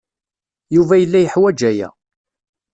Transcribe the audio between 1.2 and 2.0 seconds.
yeḥwaj aya.